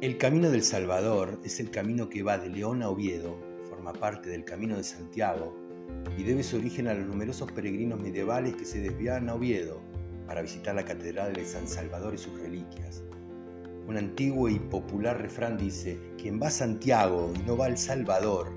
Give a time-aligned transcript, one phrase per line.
[0.00, 3.36] El Camino del Salvador es el camino que va de León a Oviedo,
[3.68, 5.52] forma parte del Camino de Santiago
[6.16, 9.80] y debe su origen a los numerosos peregrinos medievales que se desviaban a Oviedo
[10.24, 13.02] para visitar la Catedral de San Salvador y sus reliquias.
[13.88, 18.52] Un antiguo y popular refrán dice, quien va a Santiago y no va al Salvador,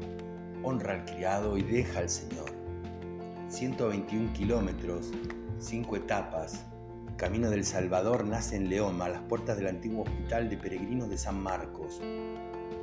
[0.62, 2.52] honra al criado y deja al Señor.
[3.50, 5.12] 121 kilómetros,
[5.58, 6.68] 5 etapas,
[7.18, 11.18] Camino del Salvador nace en León, a las puertas del antiguo Hospital de Peregrinos de
[11.18, 12.02] San Marcos.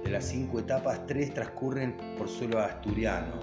[0.05, 3.41] De las cinco etapas, tres transcurren por suelo asturiano.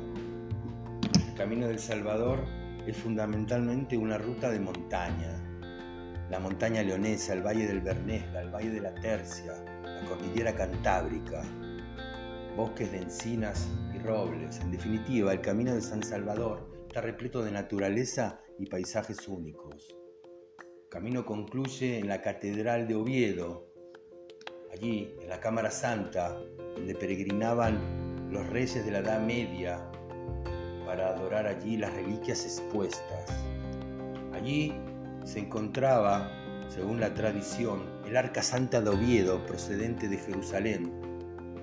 [1.28, 2.46] El Camino del Salvador
[2.88, 5.42] es fundamentalmente una ruta de montaña.
[6.30, 11.44] La montaña leonesa, el Valle del Bernesga, el Valle de la Tercia, la Cordillera Cantábrica,
[12.56, 14.62] bosques de encinas y robles.
[14.62, 19.96] En definitiva, el Camino de San Salvador está repleto de naturaleza y paisajes únicos
[20.96, 23.68] camino concluye en la Catedral de Oviedo,
[24.72, 26.40] allí en la Cámara Santa,
[26.74, 29.92] donde peregrinaban los reyes de la Edad Media
[30.86, 33.30] para adorar allí las reliquias expuestas.
[34.32, 34.74] Allí
[35.26, 36.32] se encontraba,
[36.70, 40.94] según la tradición, el Arca Santa de Oviedo procedente de Jerusalén,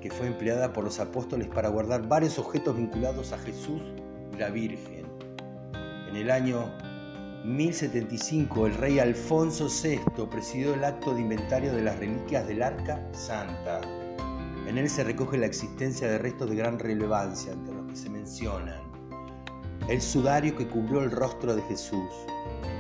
[0.03, 3.81] que fue empleada por los apóstoles para guardar varios objetos vinculados a Jesús
[4.35, 5.07] y la Virgen.
[6.11, 6.71] En el año
[7.45, 9.99] 1075 el rey Alfonso VI
[10.31, 13.81] presidió el acto de inventario de las reliquias del Arca Santa.
[14.69, 18.11] En él se recoge la existencia de restos de gran relevancia, entre los que se
[18.11, 18.81] mencionan.
[19.89, 22.11] El sudario que cubrió el rostro de Jesús,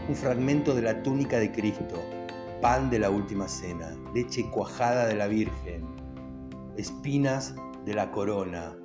[0.08, 2.00] un fragmento de la túnica de Cristo,
[2.60, 5.84] pan de la última cena, leche cuajada de la Virgen,
[6.76, 8.76] espinas de la corona,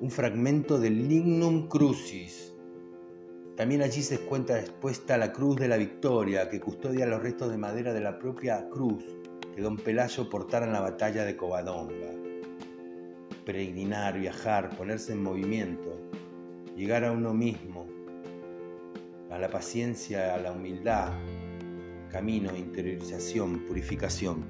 [0.00, 2.47] un fragmento del lignum crucis,
[3.58, 7.58] también allí se encuentra expuesta la cruz de la victoria que custodia los restos de
[7.58, 9.04] madera de la propia cruz
[9.52, 12.12] que don Pelayo portara en la batalla de Covadonga.
[13.44, 15.90] Peregrinar, viajar, ponerse en movimiento,
[16.76, 17.88] llegar a uno mismo,
[19.28, 21.14] a la paciencia, a la humildad,
[22.12, 24.44] camino, interiorización, purificación.